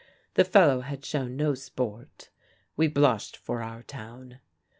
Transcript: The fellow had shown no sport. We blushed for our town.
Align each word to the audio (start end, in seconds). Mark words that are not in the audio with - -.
The 0.33 0.45
fellow 0.45 0.79
had 0.81 1.05
shown 1.05 1.35
no 1.35 1.53
sport. 1.53 2.31
We 2.75 2.87
blushed 2.87 3.37
for 3.37 3.61
our 3.61 3.83
town. 3.83 4.39